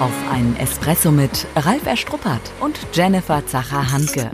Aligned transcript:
Auf 0.00 0.12
einen 0.28 0.56
Espresso 0.56 1.12
mit 1.12 1.46
Ralf 1.54 1.86
Erstruppert 1.86 2.40
und 2.60 2.76
Jennifer 2.92 3.46
Zacher-Hanke. 3.46 4.28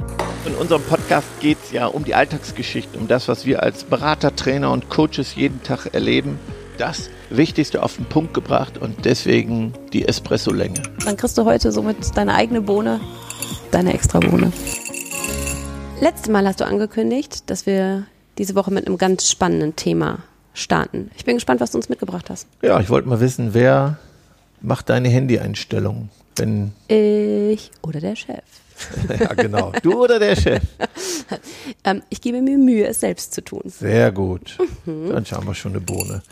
In 0.47 0.55
unserem 0.55 0.83
Podcast 0.83 1.29
geht 1.41 1.59
es 1.63 1.71
ja 1.71 1.87
um 1.87 2.03
die 2.03 2.15
Alltagsgeschichten, 2.15 2.99
um 2.99 3.09
das, 3.09 3.29
was 3.29 3.45
wir 3.45 3.63
als 3.63 3.85
Berater, 3.85 4.35
Trainer 4.35 4.73
und 4.73 4.89
Coaches 4.89 5.35
jeden 5.35 5.63
Tag 5.63 5.93
erleben. 5.93 6.39
Das 6.79 7.11
Wichtigste 7.29 7.83
auf 7.83 7.97
den 7.97 8.07
Punkt 8.07 8.33
gebracht 8.33 8.79
und 8.79 9.05
deswegen 9.05 9.75
die 9.93 10.09
Espresso-Länge. 10.09 10.83
Dann 11.05 11.19
kriegst 11.19 11.37
du 11.37 11.45
heute 11.45 11.73
somit 11.73 12.17
deine 12.17 12.35
eigene 12.35 12.63
Bohne, 12.63 12.99
deine 13.71 13.93
extra 13.93 14.19
Bohne. 14.19 14.53
Letztes 16.01 16.31
Mal 16.31 16.47
hast 16.47 16.61
du 16.61 16.67
angekündigt, 16.67 17.51
dass 17.51 17.67
wir 17.67 18.07
diese 18.39 18.55
Woche 18.55 18.73
mit 18.73 18.87
einem 18.87 18.97
ganz 18.97 19.31
spannenden 19.31 19.77
Thema 19.77 20.21
starten. 20.55 21.11
Ich 21.19 21.27
bin 21.27 21.37
gespannt, 21.37 21.61
was 21.61 21.73
du 21.73 21.77
uns 21.77 21.91
mitgebracht 21.91 22.31
hast. 22.31 22.49
Ja, 22.63 22.81
ich 22.81 22.89
wollte 22.89 23.11
mal 23.11 23.21
wissen, 23.21 23.53
wer 23.53 23.99
macht 24.61 24.89
deine 24.89 25.09
Handy-Einstellungen? 25.09 26.11
Wenn 26.37 26.73
Ich 26.89 27.71
oder 27.83 28.01
der 28.01 28.17
Chef. 28.17 28.45
ja, 29.21 29.35
genau. 29.35 29.73
Du 29.83 30.03
oder 30.03 30.19
der 30.19 30.37
Chef? 30.37 30.63
Ähm, 31.85 32.03
ich 32.11 32.21
gebe 32.21 32.43
mir 32.43 32.59
Mühe, 32.59 32.87
es 32.87 33.01
selbst 33.01 33.33
zu 33.33 33.43
tun. 33.43 33.63
Sehr 33.65 34.11
gut. 34.13 34.59
Dann 34.85 35.25
schauen 35.25 35.47
wir 35.47 35.55
schon 35.55 35.73
eine 35.73 35.81
Bohne. 35.81 36.23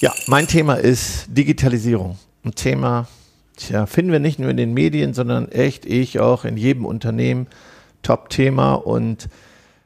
Ja, 0.00 0.14
mein 0.26 0.46
Thema 0.46 0.74
ist 0.74 1.26
Digitalisierung. 1.28 2.16
Ein 2.44 2.54
Thema, 2.54 3.08
tja, 3.56 3.86
finden 3.86 4.12
wir 4.12 4.20
nicht 4.20 4.38
nur 4.38 4.48
in 4.48 4.56
den 4.56 4.72
Medien, 4.72 5.12
sondern 5.12 5.50
echt 5.50 5.84
ich 5.84 6.20
auch 6.20 6.44
in 6.44 6.56
jedem 6.56 6.86
Unternehmen. 6.86 7.48
Top-Thema 8.02 8.74
und 8.74 9.28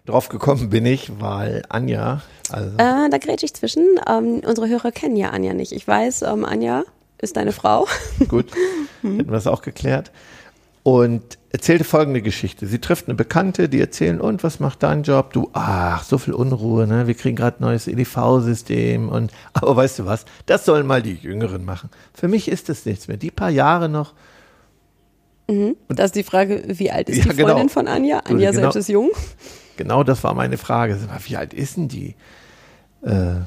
drauf 0.05 0.29
gekommen 0.29 0.69
bin 0.69 0.85
ich, 0.85 1.11
weil 1.21 1.63
Anja, 1.69 2.23
also 2.51 2.77
Äh, 2.77 3.09
da 3.09 3.19
grätsch 3.19 3.43
ich 3.43 3.55
zwischen. 3.55 3.85
Ähm, 4.09 4.43
unsere 4.47 4.69
Hörer 4.69 4.93
kennen 4.93 5.16
ja 5.16 5.30
Anja 5.30 5.55
nicht. 5.55 5.73
Ich 5.73 5.88
weiß, 5.88 6.23
ähm, 6.23 6.45
Anja 6.45 6.85
ist 7.20 7.37
deine 7.37 7.52
Frau. 7.52 7.87
gut, 8.29 8.47
hätten 9.02 9.19
wir 9.27 9.33
das 9.33 9.47
auch 9.47 9.62
geklärt. 9.62 10.10
Und 10.83 11.38
erzählte 11.51 11.85
folgende 11.85 12.23
Geschichte. 12.23 12.66
Sie 12.66 12.79
trifft 12.79 13.07
eine 13.07 13.15
Bekannte, 13.15 13.68
die 13.68 13.80
erzählen, 13.80 14.18
und 14.21 14.43
was 14.43 14.60
macht 14.60 14.82
dein 14.82 15.02
Job? 15.02 15.35
Du, 15.35 15.51
ach, 15.52 16.04
so 16.04 16.16
viel 16.16 16.32
Unruhe, 16.32 16.87
ne? 16.87 17.07
Wir 17.07 17.15
kriegen 17.15 17.37
gerade 17.37 17.59
ein 17.60 17.65
neues 17.65 17.87
EDV-System 17.87 19.09
und 19.10 19.30
aber 19.52 19.77
weißt 19.77 19.99
du 19.99 20.07
was, 20.07 20.24
das 20.46 20.65
sollen 20.65 20.87
mal 20.87 21.02
die 21.02 21.15
Jüngeren 21.15 21.65
machen. 21.65 21.90
Für 22.15 22.29
mich 22.29 22.49
ist 22.49 22.68
das 22.71 22.87
nichts 22.87 23.09
mehr. 23.09 23.18
Die 23.18 23.30
paar 23.30 23.51
Jahre 23.51 23.88
noch, 23.88 24.15
Das 25.88 26.07
ist 26.07 26.15
die 26.16 26.23
Frage, 26.23 26.62
wie 26.66 26.90
alt 26.90 27.09
ist 27.09 27.18
Ja, 27.18 27.24
die 27.24 27.40
Freundin 27.40 27.57
genau. 27.57 27.68
von 27.68 27.88
Anja? 27.88 28.21
Anja 28.21 28.51
genau. 28.51 28.62
selbst 28.62 28.77
ist 28.77 28.88
jung. 28.88 29.10
genau 29.77 30.05
das 30.05 30.23
war 30.23 30.34
meine 30.34 30.57
Frage. 30.57 30.99
Wie 31.27 31.37
alt 31.37 31.52
ist 31.52 31.77
denn 31.77 31.88
die? 31.88 32.15
Äh, 33.02 33.40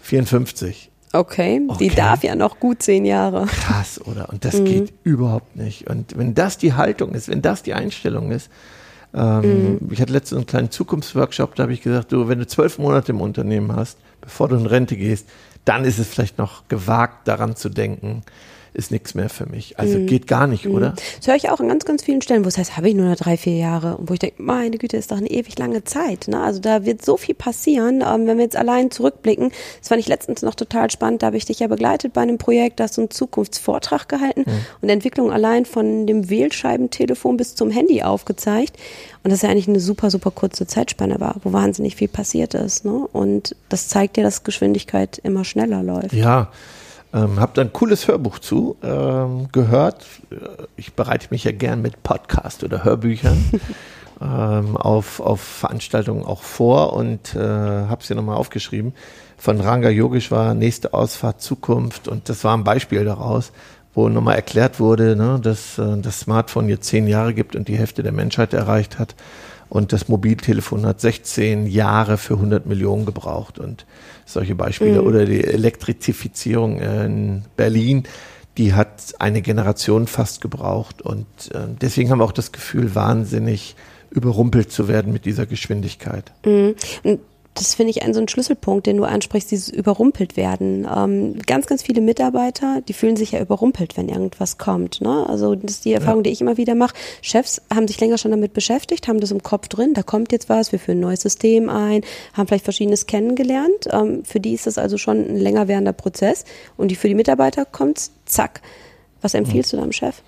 54. 0.00 0.90
Okay, 1.12 1.60
die 1.78 1.86
Okay. 1.86 1.94
darf 1.94 2.24
ja 2.24 2.34
noch 2.34 2.58
gut 2.58 2.82
zehn 2.82 3.04
Jahre. 3.04 3.46
Krass, 3.46 4.00
oder? 4.06 4.30
Und 4.30 4.44
das 4.44 4.64
geht 4.64 4.92
überhaupt 5.04 5.56
nicht. 5.56 5.88
Und 5.88 6.16
wenn 6.16 6.34
das 6.34 6.56
die 6.56 6.72
Haltung 6.72 7.12
ist, 7.12 7.28
wenn 7.28 7.42
das 7.42 7.62
die 7.62 7.74
Einstellung 7.74 8.30
ist, 8.30 8.50
ähm, 9.14 9.78
ich 9.90 10.00
hatte 10.00 10.12
letztens 10.12 10.38
einen 10.38 10.46
kleinen 10.46 10.70
Zukunftsworkshop, 10.70 11.54
da 11.54 11.64
habe 11.64 11.74
ich 11.74 11.82
gesagt, 11.82 12.12
du, 12.12 12.28
wenn 12.28 12.38
du 12.38 12.46
zwölf 12.46 12.78
Monate 12.78 13.12
im 13.12 13.20
Unternehmen 13.20 13.74
hast, 13.76 13.98
bevor 14.22 14.48
du 14.48 14.56
in 14.56 14.64
Rente 14.66 14.96
gehst, 14.96 15.28
dann 15.66 15.84
ist 15.84 15.98
es 15.98 16.08
vielleicht 16.08 16.38
noch 16.38 16.66
gewagt, 16.68 17.28
daran 17.28 17.56
zu 17.56 17.68
denken, 17.68 18.22
ist 18.74 18.90
nichts 18.90 19.14
mehr 19.14 19.28
für 19.28 19.46
mich. 19.46 19.78
Also 19.78 19.98
geht 19.98 20.26
gar 20.26 20.46
nicht, 20.46 20.66
oder? 20.66 20.94
Das 21.18 21.26
höre 21.26 21.34
ich 21.34 21.50
auch 21.50 21.60
an 21.60 21.68
ganz, 21.68 21.84
ganz 21.84 22.02
vielen 22.02 22.22
Stellen, 22.22 22.44
wo 22.44 22.48
es 22.48 22.56
heißt, 22.56 22.76
habe 22.76 22.88
ich 22.88 22.94
nur 22.94 23.06
noch 23.06 23.16
drei, 23.16 23.36
vier 23.36 23.56
Jahre. 23.56 23.98
Und 23.98 24.08
wo 24.08 24.14
ich 24.14 24.20
denke, 24.20 24.42
meine 24.42 24.78
Güte, 24.78 24.96
ist 24.96 25.10
doch 25.10 25.18
eine 25.18 25.30
ewig 25.30 25.58
lange 25.58 25.84
Zeit. 25.84 26.28
Ne? 26.28 26.40
Also 26.40 26.60
da 26.60 26.84
wird 26.84 27.04
so 27.04 27.16
viel 27.16 27.34
passieren, 27.34 28.02
ähm, 28.02 28.26
wenn 28.26 28.38
wir 28.38 28.44
jetzt 28.44 28.56
allein 28.56 28.90
zurückblicken. 28.90 29.52
Das 29.80 29.88
fand 29.88 30.00
ich 30.00 30.08
letztens 30.08 30.42
noch 30.42 30.54
total 30.54 30.90
spannend. 30.90 31.22
Da 31.22 31.26
habe 31.26 31.36
ich 31.36 31.44
dich 31.44 31.58
ja 31.58 31.66
begleitet 31.66 32.14
bei 32.14 32.22
einem 32.22 32.38
Projekt, 32.38 32.80
da 32.80 32.84
hast 32.84 32.96
du 32.96 33.02
einen 33.02 33.10
Zukunftsvortrag 33.10 34.08
gehalten 34.08 34.44
und 34.80 34.88
Entwicklung 34.88 35.30
allein 35.30 35.66
von 35.66 36.06
dem 36.06 36.30
Wählscheibentelefon 36.30 37.36
bis 37.36 37.54
zum 37.54 37.70
Handy 37.70 38.02
aufgezeigt. 38.02 38.76
Und 39.22 39.30
das 39.30 39.42
ja 39.42 39.50
eigentlich 39.50 39.68
eine 39.68 39.80
super, 39.80 40.10
super 40.10 40.30
kurze 40.30 40.66
Zeitspanne 40.66 41.20
war, 41.20 41.36
wo 41.44 41.52
wahnsinnig 41.52 41.96
viel 41.96 42.08
passiert 42.08 42.54
ist. 42.54 42.84
Ne? 42.84 43.06
Und 43.12 43.54
das 43.68 43.88
zeigt 43.88 44.16
ja, 44.16 44.22
dass 44.22 44.44
Geschwindigkeit 44.44 45.18
immer 45.22 45.44
schneller 45.44 45.82
läuft. 45.82 46.12
Ja, 46.12 46.50
ähm, 47.14 47.40
habe 47.40 47.52
da 47.54 47.62
ein 47.62 47.72
cooles 47.72 48.08
Hörbuch 48.08 48.38
zu 48.38 48.76
ähm, 48.82 49.48
gehört. 49.52 50.06
Ich 50.76 50.94
bereite 50.94 51.28
mich 51.30 51.44
ja 51.44 51.52
gern 51.52 51.82
mit 51.82 52.02
Podcast 52.02 52.64
oder 52.64 52.84
Hörbüchern 52.84 53.60
ähm, 54.20 54.76
auf, 54.76 55.20
auf 55.20 55.40
Veranstaltungen 55.40 56.24
auch 56.24 56.42
vor 56.42 56.94
und 56.94 57.34
äh, 57.34 57.38
habe 57.38 58.00
es 58.00 58.06
hier 58.06 58.16
nochmal 58.16 58.36
aufgeschrieben. 58.36 58.94
Von 59.36 59.60
Ranga 59.60 59.90
Yogeshwar, 59.90 60.54
nächste 60.54 60.94
Ausfahrt 60.94 61.40
Zukunft 61.42 62.08
und 62.08 62.28
das 62.28 62.44
war 62.44 62.56
ein 62.56 62.64
Beispiel 62.64 63.04
daraus, 63.04 63.52
wo 63.94 64.08
nochmal 64.08 64.36
erklärt 64.36 64.80
wurde, 64.80 65.16
ne, 65.16 65.38
dass 65.42 65.78
äh, 65.78 65.98
das 65.98 66.20
Smartphone 66.20 66.68
jetzt 66.68 66.86
zehn 66.86 67.06
Jahre 67.08 67.34
gibt 67.34 67.56
und 67.56 67.68
die 67.68 67.76
Hälfte 67.76 68.02
der 68.02 68.12
Menschheit 68.12 68.54
erreicht 68.54 68.98
hat. 68.98 69.14
Und 69.72 69.94
das 69.94 70.06
Mobiltelefon 70.06 70.84
hat 70.84 71.00
16 71.00 71.66
Jahre 71.66 72.18
für 72.18 72.34
100 72.34 72.66
Millionen 72.66 73.06
gebraucht 73.06 73.58
und 73.58 73.86
solche 74.26 74.54
Beispiele. 74.54 75.00
Oder 75.02 75.24
die 75.24 75.42
Elektrifizierung 75.42 76.78
in 76.78 77.44
Berlin, 77.56 78.02
die 78.58 78.74
hat 78.74 79.14
eine 79.18 79.40
Generation 79.40 80.08
fast 80.08 80.42
gebraucht. 80.42 81.00
Und 81.00 81.24
äh, 81.54 81.60
deswegen 81.80 82.10
haben 82.10 82.18
wir 82.18 82.24
auch 82.24 82.32
das 82.32 82.52
Gefühl, 82.52 82.94
wahnsinnig 82.94 83.74
überrumpelt 84.10 84.70
zu 84.70 84.88
werden 84.88 85.10
mit 85.10 85.24
dieser 85.24 85.46
Geschwindigkeit. 85.46 86.32
Und 87.02 87.20
das 87.54 87.74
finde 87.74 87.90
ich 87.90 88.02
ein 88.02 88.14
so 88.14 88.20
ein 88.20 88.28
Schlüsselpunkt, 88.28 88.86
den 88.86 88.96
du 88.96 89.04
ansprichst, 89.04 89.50
dieses 89.50 89.68
überrumpelt 89.68 90.36
werden. 90.36 90.88
Ähm, 90.94 91.38
ganz, 91.46 91.66
ganz 91.66 91.82
viele 91.82 92.00
Mitarbeiter, 92.00 92.80
die 92.80 92.94
fühlen 92.94 93.16
sich 93.16 93.32
ja 93.32 93.40
überrumpelt, 93.40 93.96
wenn 93.96 94.08
irgendwas 94.08 94.56
kommt. 94.56 95.00
Ne? 95.02 95.26
Also 95.28 95.54
das 95.54 95.72
ist 95.72 95.84
die 95.84 95.92
Erfahrung, 95.92 96.22
die 96.22 96.30
ich 96.30 96.40
immer 96.40 96.56
wieder 96.56 96.74
mache. 96.74 96.94
Chefs 97.20 97.60
haben 97.72 97.86
sich 97.86 98.00
länger 98.00 98.16
schon 98.16 98.30
damit 98.30 98.54
beschäftigt, 98.54 99.06
haben 99.06 99.20
das 99.20 99.30
im 99.30 99.42
Kopf 99.42 99.68
drin, 99.68 99.92
da 99.92 100.02
kommt 100.02 100.32
jetzt 100.32 100.48
was, 100.48 100.72
wir 100.72 100.78
führen 100.78 100.98
ein 100.98 101.02
neues 101.02 101.20
System 101.20 101.68
ein, 101.68 102.02
haben 102.32 102.46
vielleicht 102.46 102.64
Verschiedenes 102.64 103.06
kennengelernt. 103.06 103.88
Ähm, 103.90 104.24
für 104.24 104.40
die 104.40 104.54
ist 104.54 104.66
das 104.66 104.78
also 104.78 104.96
schon 104.96 105.18
ein 105.18 105.36
länger 105.36 105.68
währender 105.68 105.92
Prozess. 105.92 106.44
Und 106.78 106.90
die, 106.90 106.96
für 106.96 107.08
die 107.08 107.14
Mitarbeiter 107.14 107.66
kommt's 107.66 108.12
zack. 108.24 108.62
Was 109.20 109.34
empfiehlst 109.34 109.72
du 109.72 109.76
deinem 109.76 109.92
Chef? 109.92 110.22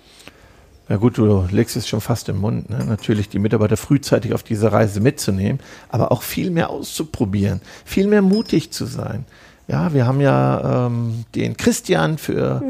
Na 0.87 0.97
gut, 0.97 1.17
du 1.17 1.47
legst 1.51 1.75
es 1.75 1.87
schon 1.87 2.01
fast 2.01 2.29
im 2.29 2.37
Mund. 2.37 2.69
Ne? 2.69 2.85
Natürlich 2.85 3.27
die 3.29 3.39
Mitarbeiter 3.39 3.77
frühzeitig 3.77 4.33
auf 4.33 4.43
diese 4.43 4.71
Reise 4.71 4.99
mitzunehmen, 4.99 5.59
aber 5.89 6.11
auch 6.11 6.21
viel 6.21 6.51
mehr 6.51 6.69
auszuprobieren, 6.69 7.61
viel 7.85 8.07
mehr 8.07 8.21
mutig 8.21 8.71
zu 8.71 8.85
sein. 8.85 9.25
Ja, 9.67 9.93
wir 9.93 10.05
haben 10.05 10.21
ja 10.21 10.85
ähm, 10.85 11.25
den 11.33 11.57
Christian 11.57 12.19
für 12.19 12.61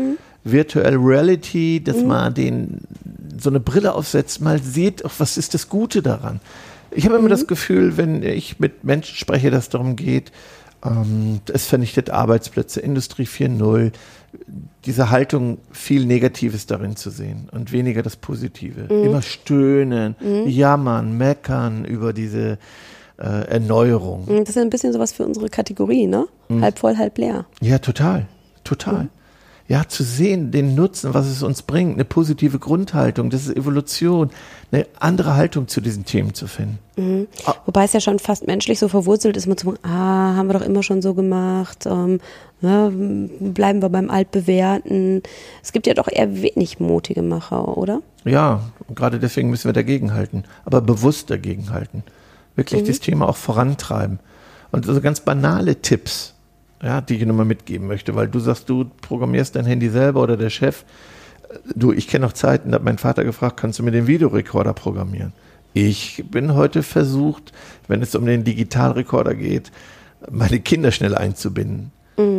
Virtual 0.45 0.95
Reality, 0.95 1.83
dass 1.83 2.01
man 2.03 2.33
den 2.33 2.81
so 3.37 3.49
eine 3.49 3.59
Brille 3.59 3.93
aufsetzt, 3.93 4.39
mal 4.41 4.61
sieht, 4.61 5.03
auch, 5.03 5.11
was 5.17 5.37
ist 5.37 5.53
das 5.53 5.67
Gute 5.67 6.01
daran. 6.01 6.39
Ich 6.91 7.05
habe 7.05 7.17
immer 7.17 7.27
das 7.27 7.47
Gefühl, 7.47 7.97
wenn 7.97 8.23
ich 8.23 8.59
mit 8.59 8.85
Menschen 8.85 9.17
spreche, 9.17 9.51
dass 9.51 9.65
es 9.65 9.69
darum 9.69 9.97
geht, 9.97 10.31
es 11.51 11.65
vernichtet 11.65 12.09
Arbeitsplätze, 12.09 12.79
Industrie 12.79 13.23
4.0, 13.23 13.91
diese 14.85 15.09
Haltung, 15.09 15.57
viel 15.71 16.05
Negatives 16.05 16.65
darin 16.67 16.95
zu 16.95 17.09
sehen 17.09 17.49
und 17.51 17.71
weniger 17.71 18.03
das 18.03 18.15
Positive. 18.15 18.81
Immer 18.93 19.21
stöhnen, 19.21 20.15
jammern, 20.45 21.17
meckern 21.17 21.85
über 21.85 22.13
diese 22.13 22.57
äh, 23.17 23.47
Erneuerung. 23.47 24.25
Das 24.27 24.49
ist 24.49 24.55
ja 24.55 24.61
ein 24.61 24.69
bisschen 24.69 24.93
sowas 24.93 25.13
für 25.13 25.25
unsere 25.25 25.49
Kategorie, 25.49 26.07
ne? 26.07 26.27
Halb 26.49 26.79
voll, 26.79 26.97
halb 26.97 27.17
leer. 27.17 27.45
Ja, 27.61 27.79
total, 27.79 28.27
total. 28.63 29.07
Ja, 29.67 29.87
zu 29.87 30.03
sehen, 30.03 30.51
den 30.51 30.75
Nutzen, 30.75 31.15
was 31.15 31.25
es 31.25 31.41
uns 31.41 31.63
bringt, 31.63 31.95
eine 31.95 32.05
positive 32.05 32.59
Grundhaltung, 32.59 33.31
das 33.31 33.47
ist 33.47 33.57
Evolution, 33.57 34.29
eine 34.71 34.85
andere 34.99 35.35
Haltung 35.35 35.67
zu 35.67 35.81
diesen 35.81 36.05
Themen 36.05 36.35
zu 36.35 36.45
finden. 36.45 36.77
Wobei 37.65 37.85
es 37.85 37.93
ja 37.93 37.99
schon 37.99 38.19
fast 38.19 38.45
menschlich 38.45 38.77
so 38.77 38.89
verwurzelt 38.89 39.35
ist, 39.35 39.47
immer 39.47 39.57
zu 39.57 39.65
sagen, 39.65 39.79
ah, 39.81 40.35
haben 40.35 40.47
wir 40.47 40.53
doch 40.53 40.61
immer 40.61 40.83
schon 40.83 41.01
so 41.01 41.15
gemacht, 41.15 41.87
ähm, 41.87 42.19
ja, 42.61 42.91
bleiben 42.91 43.81
wir 43.81 43.89
beim 43.89 44.11
Altbewährten. 44.11 45.23
Es 45.63 45.71
gibt 45.71 45.87
ja 45.87 45.95
doch 45.95 46.09
eher 46.11 46.43
wenig 46.43 46.79
mutige 46.79 47.23
Macher, 47.23 47.75
oder? 47.75 48.01
Ja, 48.23 48.61
und 48.87 48.95
gerade 48.95 49.19
deswegen 49.19 49.49
müssen 49.49 49.67
wir 49.67 49.73
dagegenhalten, 49.73 50.43
aber 50.65 50.81
bewusst 50.81 51.31
dagegenhalten. 51.31 52.03
Wirklich 52.55 52.83
das 52.83 52.99
Thema 52.99 53.27
auch 53.27 53.35
vorantreiben. 53.35 54.19
Und 54.71 54.85
so 54.85 55.01
ganz 55.01 55.21
banale 55.21 55.81
Tipps, 55.81 56.34
ja, 56.85 57.01
die 57.01 57.15
ich 57.15 57.25
nochmal 57.25 57.45
mitgeben 57.45 57.87
möchte, 57.87 58.15
weil 58.15 58.27
du 58.27 58.39
sagst, 58.39 58.69
du 58.69 58.85
programmierst 59.01 59.55
dein 59.55 59.65
Handy 59.65 59.89
selber 59.89 60.21
oder 60.21 60.37
der 60.37 60.51
Chef. 60.51 60.85
Du, 61.73 61.91
ich 61.91 62.07
kenne 62.07 62.25
noch 62.25 62.33
Zeiten, 62.33 62.71
da 62.71 62.75
hat 62.75 62.83
mein 62.83 62.99
Vater 62.99 63.23
gefragt, 63.23 63.57
kannst 63.57 63.79
du 63.79 63.83
mir 63.83 63.91
den 63.91 64.05
Videorekorder 64.05 64.73
programmieren? 64.73 65.33
Ich 65.73 66.23
bin 66.29 66.53
heute 66.53 66.83
versucht, 66.83 67.53
wenn 67.87 68.01
es 68.03 68.13
um 68.13 68.25
den 68.25 68.43
Digitalrekorder 68.43 69.33
geht, 69.33 69.71
meine 70.29 70.59
Kinder 70.59 70.91
schnell 70.91 71.15
einzubinden. 71.15 71.91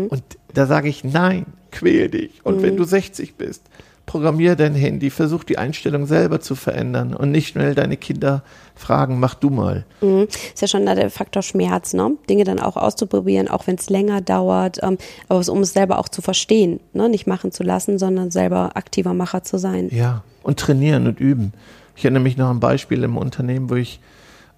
Und 0.08 0.22
da 0.54 0.66
sage 0.66 0.88
ich, 0.88 1.02
nein, 1.02 1.46
quäl 1.72 2.08
dich. 2.08 2.40
Und 2.44 2.62
wenn 2.62 2.76
du 2.76 2.84
60 2.84 3.34
bist, 3.34 3.62
programmier 4.06 4.54
dein 4.54 4.74
Handy, 4.74 5.10
versuch 5.10 5.44
die 5.44 5.58
Einstellung 5.58 6.06
selber 6.06 6.40
zu 6.40 6.54
verändern 6.54 7.14
und 7.14 7.32
nicht 7.32 7.48
schnell 7.48 7.74
deine 7.74 7.96
Kinder 7.96 8.42
fragen, 8.76 9.18
mach 9.18 9.34
du 9.34 9.50
mal. 9.50 9.84
Mhm. 10.00 10.28
Ist 10.28 10.62
ja 10.62 10.68
schon 10.68 10.86
der 10.86 11.10
Faktor 11.10 11.42
Schmerz, 11.42 11.92
ne? 11.92 12.12
Dinge 12.30 12.44
dann 12.44 12.60
auch 12.60 12.76
auszuprobieren, 12.76 13.48
auch 13.48 13.66
wenn 13.66 13.74
es 13.74 13.90
länger 13.90 14.20
dauert, 14.20 14.78
ähm, 14.82 14.96
aber 15.28 15.46
um 15.48 15.60
es 15.60 15.72
selber 15.72 15.98
auch 15.98 16.08
zu 16.08 16.22
verstehen, 16.22 16.80
ne? 16.92 17.08
nicht 17.08 17.26
machen 17.26 17.50
zu 17.50 17.64
lassen, 17.64 17.98
sondern 17.98 18.30
selber 18.30 18.70
aktiver 18.76 19.12
Macher 19.12 19.42
zu 19.42 19.58
sein. 19.58 19.88
Ja, 19.90 20.22
und 20.42 20.60
trainieren 20.60 21.06
und 21.06 21.18
üben. 21.20 21.52
Ich 21.96 22.04
erinnere 22.04 22.22
mich 22.22 22.36
noch 22.36 22.46
an 22.46 22.58
ein 22.58 22.60
Beispiel 22.60 23.02
im 23.02 23.16
Unternehmen, 23.16 23.68
wo 23.70 23.74
ich 23.74 24.00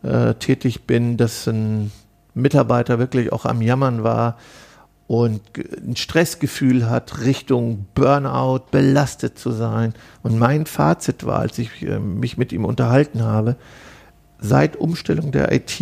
äh, 0.02 0.34
tätig 0.34 0.82
bin, 0.82 1.16
dass 1.16 1.46
ein 1.46 1.90
Mitarbeiter 2.34 2.98
wirklich 2.98 3.32
auch 3.32 3.46
am 3.46 3.62
Jammern 3.62 4.04
war, 4.04 4.36
und 5.08 5.40
ein 5.56 5.96
Stressgefühl 5.96 6.88
hat, 6.88 7.22
Richtung 7.22 7.86
Burnout, 7.94 8.66
belastet 8.70 9.38
zu 9.38 9.50
sein. 9.50 9.94
Und 10.22 10.38
mein 10.38 10.66
Fazit 10.66 11.24
war, 11.24 11.40
als 11.40 11.58
ich 11.58 11.82
äh, 11.82 11.98
mich 11.98 12.36
mit 12.36 12.52
ihm 12.52 12.66
unterhalten 12.66 13.22
habe, 13.22 13.56
seit 14.38 14.76
Umstellung 14.76 15.32
der 15.32 15.50
IT, 15.50 15.80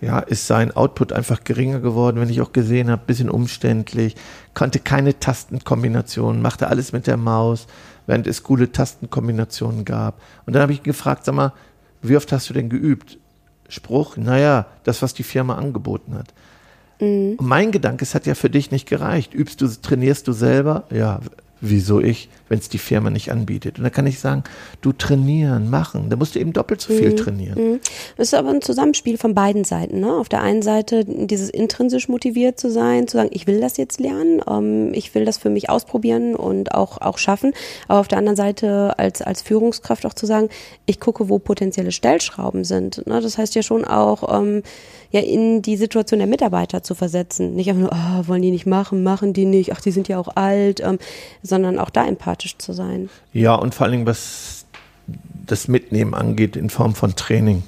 ja, 0.00 0.18
ist 0.18 0.46
sein 0.46 0.72
Output 0.74 1.12
einfach 1.12 1.44
geringer 1.44 1.78
geworden, 1.78 2.20
wenn 2.20 2.30
ich 2.30 2.40
auch 2.40 2.52
gesehen 2.52 2.90
habe, 2.90 3.02
bisschen 3.06 3.30
umständlich, 3.30 4.16
konnte 4.54 4.80
keine 4.80 5.20
Tastenkombinationen, 5.20 6.40
machte 6.40 6.68
alles 6.68 6.92
mit 6.92 7.06
der 7.06 7.18
Maus, 7.18 7.66
während 8.06 8.26
es 8.26 8.42
coole 8.42 8.72
Tastenkombinationen 8.72 9.84
gab. 9.84 10.20
Und 10.46 10.54
dann 10.54 10.62
habe 10.62 10.72
ich 10.72 10.78
ihn 10.78 10.84
gefragt, 10.84 11.26
sag 11.26 11.34
mal, 11.34 11.52
wie 12.00 12.16
oft 12.16 12.32
hast 12.32 12.48
du 12.48 12.54
denn 12.54 12.70
geübt? 12.70 13.18
Spruch, 13.68 14.16
naja, 14.16 14.66
das, 14.84 15.02
was 15.02 15.12
die 15.12 15.22
Firma 15.22 15.54
angeboten 15.54 16.14
hat. 16.14 16.32
Mhm. 17.02 17.36
Mein 17.40 17.72
Gedanke, 17.72 18.04
es 18.04 18.14
hat 18.14 18.26
ja 18.26 18.34
für 18.34 18.48
dich 18.48 18.70
nicht 18.70 18.88
gereicht. 18.88 19.34
Übst 19.34 19.60
du, 19.60 19.66
trainierst 19.66 20.28
du 20.28 20.32
selber? 20.32 20.84
Ja, 20.90 21.20
wieso 21.60 22.00
ich, 22.00 22.28
wenn 22.52 22.58
es 22.58 22.68
die 22.68 22.78
Firma 22.78 23.10
nicht 23.10 23.32
anbietet? 23.32 23.78
Und 23.78 23.84
da 23.84 23.90
kann 23.90 24.06
ich 24.06 24.20
sagen, 24.20 24.44
du 24.82 24.92
trainieren, 24.92 25.70
machen. 25.70 26.10
Da 26.10 26.16
musst 26.16 26.34
du 26.34 26.38
eben 26.38 26.52
doppelt 26.52 26.82
so 26.82 26.92
viel 26.92 27.12
mhm. 27.12 27.16
trainieren. 27.16 27.72
Mhm. 27.72 27.80
Das 28.16 28.28
ist 28.28 28.34
aber 28.34 28.50
ein 28.50 28.60
Zusammenspiel 28.60 29.16
von 29.16 29.34
beiden 29.34 29.64
Seiten. 29.64 30.00
Ne? 30.00 30.14
Auf 30.14 30.28
der 30.28 30.42
einen 30.42 30.60
Seite 30.60 31.04
dieses 31.06 31.48
intrinsisch 31.48 32.08
motiviert 32.08 32.60
zu 32.60 32.70
sein, 32.70 33.08
zu 33.08 33.16
sagen, 33.16 33.30
ich 33.32 33.46
will 33.46 33.60
das 33.60 33.78
jetzt 33.78 33.98
lernen, 34.00 34.42
ähm, 34.46 34.92
ich 34.92 35.14
will 35.14 35.24
das 35.24 35.38
für 35.38 35.50
mich 35.50 35.70
ausprobieren 35.70 36.36
und 36.36 36.74
auch, 36.74 37.00
auch 37.00 37.16
schaffen. 37.16 37.54
Aber 37.88 38.00
auf 38.00 38.08
der 38.08 38.18
anderen 38.18 38.36
Seite 38.36 38.98
als, 38.98 39.22
als 39.22 39.40
Führungskraft 39.40 40.04
auch 40.04 40.14
zu 40.14 40.26
sagen, 40.26 40.50
ich 40.84 41.00
gucke, 41.00 41.30
wo 41.30 41.38
potenzielle 41.38 41.90
Stellschrauben 41.90 42.64
sind. 42.64 43.06
Ne? 43.06 43.20
Das 43.20 43.38
heißt 43.38 43.54
ja 43.54 43.62
schon 43.62 43.86
auch, 43.86 44.38
ähm, 44.38 44.62
ja 45.12 45.20
in 45.20 45.62
die 45.62 45.76
Situation 45.76 46.18
der 46.18 46.26
Mitarbeiter 46.26 46.82
zu 46.82 46.94
versetzen. 46.94 47.54
Nicht 47.54 47.68
einfach 47.68 47.82
nur, 47.82 47.92
oh, 47.92 48.28
wollen 48.28 48.42
die 48.42 48.50
nicht 48.50 48.66
machen, 48.66 49.02
machen 49.02 49.32
die 49.32 49.44
nicht, 49.44 49.72
ach, 49.72 49.80
die 49.80 49.90
sind 49.90 50.08
ja 50.08 50.18
auch 50.18 50.34
alt, 50.34 50.80
ähm, 50.80 50.98
sondern 51.42 51.78
auch 51.78 51.90
da 51.90 52.06
empathisch 52.06 52.41
zu 52.58 52.72
sein. 52.72 53.08
Ja, 53.32 53.54
und 53.54 53.74
vor 53.74 53.84
allen 53.84 53.92
Dingen, 53.92 54.06
was 54.06 54.66
das 55.46 55.68
Mitnehmen 55.68 56.14
angeht 56.14 56.56
in 56.56 56.70
Form 56.70 56.94
von 56.94 57.16
Training. 57.16 57.62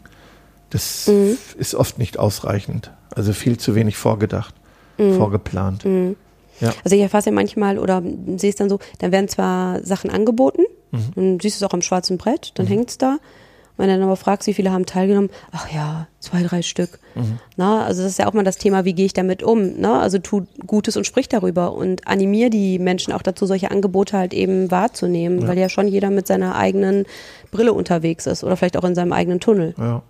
Das 0.71 1.06
mhm. 1.06 1.37
ist 1.59 1.75
oft 1.75 1.99
nicht 1.99 2.19
ausreichend. 2.19 2.91
Also 3.15 3.32
viel 3.32 3.59
zu 3.59 3.75
wenig 3.75 3.97
vorgedacht, 3.97 4.55
mhm. 4.99 5.17
vorgeplant. 5.17 5.85
Mhm. 5.85 6.17
Ja. 6.61 6.73
Also 6.85 6.97
ich 6.97 7.03
erfasse 7.03 7.31
ja 7.31 7.35
manchmal 7.35 7.79
oder 7.79 8.03
sehe 8.37 8.50
es 8.50 8.56
dann 8.56 8.69
so, 8.69 8.79
dann 8.99 9.12
werden 9.12 9.29
zwar 9.29 9.85
Sachen 9.85 10.11
angeboten, 10.11 10.62
mhm. 10.93 11.11
dann 11.15 11.41
siehst 11.41 11.61
du 11.61 11.65
es 11.65 11.69
auch 11.69 11.75
am 11.75 11.82
schwarzen 11.82 12.19
Brett, 12.19 12.53
dann 12.55 12.67
mhm. 12.67 12.70
hängt 12.70 12.91
es 12.91 12.99
da 12.99 13.19
wenn 13.76 13.88
du 13.88 13.94
dann 13.94 14.03
aber 14.05 14.17
fragst, 14.17 14.47
wie 14.47 14.55
viele 14.55 14.73
haben 14.73 14.87
teilgenommen, 14.87 15.31
ach 15.50 15.71
ja, 15.73 16.06
zwei, 16.21 16.43
drei 16.43 16.62
Stück. 16.62 17.00
Mhm. 17.15 17.38
Na, 17.56 17.85
also 17.85 18.03
das 18.03 18.12
ist 18.12 18.19
ja 18.19 18.26
auch 18.29 18.32
mal 18.32 18.44
das 18.44 18.56
Thema, 18.56 18.85
wie 18.85 18.93
gehe 18.93 19.06
ich 19.06 19.12
damit 19.12 19.43
um? 19.43 19.75
Na, 19.79 20.00
also 20.00 20.19
tu 20.19 20.47
Gutes 20.67 20.97
und 20.97 21.06
sprich 21.06 21.29
darüber 21.29 21.73
und 21.73 22.06
animier 22.06 22.50
die 22.50 22.79
Menschen 22.79 23.12
auch 23.12 23.23
dazu, 23.23 23.47
solche 23.47 23.71
Angebote 23.71 24.17
halt 24.17 24.32
eben 24.32 24.71
wahrzunehmen, 24.71 25.43
ja. 25.43 25.49
weil 25.49 25.59
ja 25.59 25.69
schon 25.69 25.88
jeder 25.88 26.11
mit 26.11 26.26
seiner 26.26 26.55
eigenen 26.55 27.05
Brille 27.50 27.73
unterwegs 27.73 28.26
ist 28.26 28.44
oder 28.44 28.56
vielleicht 28.56 28.76
auch 28.76 28.85
in 28.85 28.94
seinem 28.94 29.12
eigenen 29.12 29.41
Tunnel. 29.41 29.75
Ja. 29.77 30.03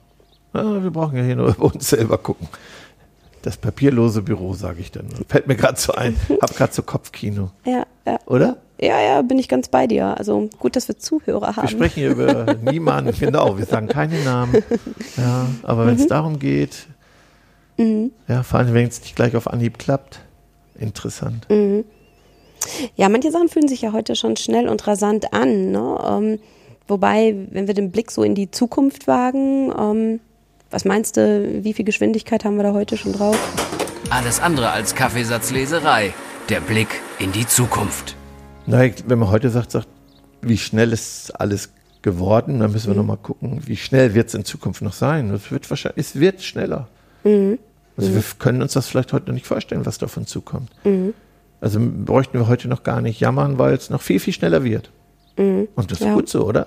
ja 0.52 0.82
wir 0.82 0.90
brauchen 0.90 1.16
ja 1.16 1.24
hier 1.24 1.36
nur 1.36 1.48
über 1.56 1.64
uns 1.64 1.88
selber 1.88 2.18
gucken. 2.18 2.48
Das 3.40 3.58
papierlose 3.58 4.22
Büro, 4.22 4.54
sage 4.54 4.80
ich 4.80 4.90
dann. 4.90 5.06
Fällt 5.28 5.46
mir 5.46 5.56
gerade 5.56 5.78
so 5.78 5.92
ein. 5.92 6.16
Hab 6.40 6.56
gerade 6.56 6.72
so 6.72 6.82
Kopfkino. 6.82 7.50
Ja, 7.66 7.84
ja. 8.06 8.18
Oder? 8.24 8.56
Ja, 8.84 9.00
ja, 9.00 9.22
bin 9.22 9.38
ich 9.38 9.48
ganz 9.48 9.68
bei 9.68 9.86
dir. 9.86 10.18
Also 10.18 10.50
gut, 10.58 10.76
dass 10.76 10.88
wir 10.88 10.98
Zuhörer 10.98 11.56
haben. 11.56 11.62
Wir 11.62 11.70
sprechen 11.70 12.00
hier 12.00 12.10
über 12.10 12.54
niemanden, 12.70 13.18
genau. 13.18 13.56
Wir 13.56 13.64
sagen 13.64 13.88
keine 13.88 14.22
Namen. 14.22 14.62
Ja, 15.16 15.46
aber 15.62 15.86
wenn 15.86 15.94
es 15.94 16.04
mhm. 16.04 16.08
darum 16.08 16.38
geht, 16.38 16.86
mhm. 17.78 18.12
ja, 18.28 18.42
vor 18.42 18.58
allem 18.58 18.74
wenn 18.74 18.86
es 18.86 19.00
nicht 19.00 19.16
gleich 19.16 19.36
auf 19.36 19.48
Anhieb 19.48 19.78
klappt, 19.78 20.20
interessant. 20.78 21.48
Mhm. 21.48 21.84
Ja, 22.94 23.08
manche 23.08 23.30
Sachen 23.30 23.48
fühlen 23.48 23.68
sich 23.68 23.80
ja 23.80 23.92
heute 23.92 24.16
schon 24.16 24.36
schnell 24.36 24.68
und 24.68 24.86
rasant 24.86 25.32
an. 25.32 25.70
Ne? 25.70 25.98
Ähm, 26.06 26.38
wobei, 26.86 27.34
wenn 27.52 27.66
wir 27.66 27.74
den 27.74 27.90
Blick 27.90 28.10
so 28.10 28.22
in 28.22 28.34
die 28.34 28.50
Zukunft 28.50 29.06
wagen, 29.06 29.72
ähm, 29.78 30.20
was 30.70 30.84
meinst 30.84 31.16
du, 31.16 31.62
wie 31.64 31.72
viel 31.72 31.86
Geschwindigkeit 31.86 32.44
haben 32.44 32.56
wir 32.56 32.64
da 32.64 32.74
heute 32.74 32.98
schon 32.98 33.12
drauf? 33.14 33.38
Alles 34.10 34.40
andere 34.40 34.70
als 34.70 34.94
Kaffeesatzleserei. 34.94 36.12
Der 36.50 36.60
Blick 36.60 37.00
in 37.18 37.32
die 37.32 37.46
Zukunft. 37.46 38.16
Na, 38.66 38.82
wenn 39.06 39.18
man 39.18 39.30
heute 39.30 39.50
sagt, 39.50 39.72
sagt, 39.72 39.88
wie 40.40 40.58
schnell 40.58 40.92
ist 40.92 41.30
alles 41.32 41.70
geworden, 42.02 42.60
dann 42.60 42.72
müssen 42.72 42.88
wir 42.88 42.94
mhm. 42.94 43.00
nochmal 43.00 43.16
gucken, 43.16 43.62
wie 43.66 43.76
schnell 43.76 44.14
wird 44.14 44.28
es 44.28 44.34
in 44.34 44.44
Zukunft 44.44 44.82
noch 44.82 44.92
sein. 44.92 45.30
Es 45.30 45.50
wird 45.50 45.68
wahrscheinlich, 45.70 46.06
es 46.06 46.20
wird 46.20 46.42
schneller. 46.42 46.88
Mhm. 47.24 47.58
Also 47.96 48.10
mhm. 48.10 48.14
wir 48.16 48.22
können 48.38 48.62
uns 48.62 48.72
das 48.74 48.88
vielleicht 48.88 49.12
heute 49.12 49.26
noch 49.26 49.34
nicht 49.34 49.46
vorstellen, 49.46 49.86
was 49.86 49.98
davon 49.98 50.26
zukommt. 50.26 50.70
Mhm. 50.84 51.14
Also 51.60 51.80
bräuchten 51.80 52.38
wir 52.38 52.46
heute 52.46 52.68
noch 52.68 52.82
gar 52.82 53.00
nicht 53.00 53.20
jammern, 53.20 53.58
weil 53.58 53.74
es 53.74 53.88
noch 53.88 54.02
viel, 54.02 54.20
viel 54.20 54.34
schneller 54.34 54.64
wird. 54.64 54.90
Mhm. 55.36 55.68
Und 55.74 55.90
das 55.90 56.00
ist 56.00 56.06
ja. 56.06 56.14
gut 56.14 56.28
so, 56.28 56.46
oder? 56.46 56.66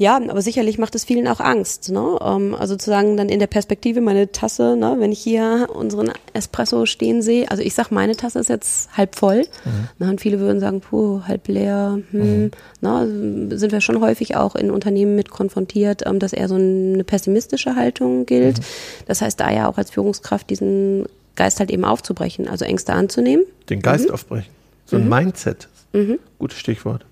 Ja, 0.00 0.16
aber 0.16 0.40
sicherlich 0.40 0.78
macht 0.78 0.94
es 0.94 1.04
vielen 1.04 1.28
auch 1.28 1.40
Angst. 1.40 1.92
Ne? 1.92 2.18
Ähm, 2.22 2.54
also 2.54 2.74
zu 2.74 2.88
sagen, 2.88 3.18
dann 3.18 3.28
in 3.28 3.38
der 3.38 3.48
Perspektive 3.48 4.00
meine 4.00 4.32
Tasse, 4.32 4.74
ne, 4.74 4.96
wenn 4.98 5.12
ich 5.12 5.18
hier 5.18 5.68
unseren 5.74 6.10
Espresso 6.32 6.86
stehen 6.86 7.20
sehe, 7.20 7.50
also 7.50 7.62
ich 7.62 7.74
sag, 7.74 7.90
meine 7.90 8.16
Tasse 8.16 8.38
ist 8.38 8.48
jetzt 8.48 8.96
halb 8.96 9.14
voll. 9.14 9.40
Mhm. 9.40 9.88
Na, 9.98 10.08
und 10.08 10.22
viele 10.22 10.40
würden 10.40 10.58
sagen, 10.58 10.80
puh, 10.80 11.20
halb 11.28 11.48
leer. 11.48 11.98
Hm, 12.12 12.44
mhm. 12.44 12.50
na, 12.80 13.04
sind 13.04 13.72
wir 13.72 13.82
schon 13.82 14.00
häufig 14.00 14.36
auch 14.36 14.56
in 14.56 14.70
Unternehmen 14.70 15.16
mit 15.16 15.28
konfrontiert, 15.28 16.06
ähm, 16.06 16.18
dass 16.18 16.32
eher 16.32 16.48
so 16.48 16.54
eine 16.54 17.04
pessimistische 17.04 17.76
Haltung 17.76 18.24
gilt. 18.24 18.56
Mhm. 18.56 18.64
Das 19.04 19.20
heißt, 19.20 19.38
da 19.38 19.52
ja 19.52 19.68
auch 19.68 19.76
als 19.76 19.90
Führungskraft 19.90 20.48
diesen 20.48 21.04
Geist 21.36 21.60
halt 21.60 21.70
eben 21.70 21.84
aufzubrechen, 21.84 22.48
also 22.48 22.64
Ängste 22.64 22.94
anzunehmen. 22.94 23.44
Den 23.68 23.82
Geist 23.82 24.08
mhm. 24.08 24.14
aufbrechen. 24.14 24.50
So 24.86 24.96
ein 24.96 25.04
mhm. 25.04 25.10
Mindset. 25.10 25.68
Mhm. 25.92 26.18
Gutes 26.38 26.58
Stichwort. 26.58 27.04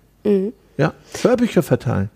Ja, 0.79 0.95
Hörbücher 1.23 1.63
verteilen. 1.63 2.09